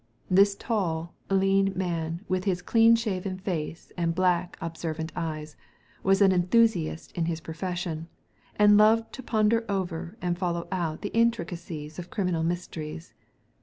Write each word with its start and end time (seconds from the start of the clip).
This 0.31 0.55
tall, 0.55 1.13
lean 1.29 1.73
man 1.75 2.25
with 2.27 2.45
his 2.45 2.63
clean 2.63 2.95
shaven 2.95 3.37
face 3.37 3.91
and 3.95 4.15
black, 4.15 4.57
observant 4.59 5.11
eyes 5.15 5.55
was 6.01 6.23
an 6.23 6.31
enthu 6.31 6.63
siast 6.63 7.11
in 7.11 7.25
his 7.25 7.39
profession, 7.39 8.07
and 8.55 8.79
loved 8.79 9.13
to 9.13 9.21
ponder 9.21 9.63
over 9.69 10.17
and 10.19 10.39
follow 10.39 10.67
out 10.71 11.03
the 11.03 11.13
intricacies 11.13 11.99
of 11.99 12.09
criminal 12.09 12.41
mysteries. 12.41 13.13